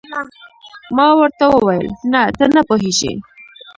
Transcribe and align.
ما 0.95 1.07
ورته 1.19 1.45
وویل: 1.49 1.85
نه، 2.11 2.21
ته 2.37 2.45
نه 2.55 2.61
پوهېږې. 2.67 3.13